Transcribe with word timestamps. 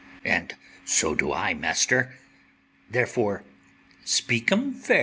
And 0.25 0.55
so 0.83 1.13
do 1.13 1.31
I, 1.31 1.53
master; 1.53 2.15
therefore 2.89 3.43
speak 4.03 4.51
'em 4.51 4.73
fair. 4.73 4.99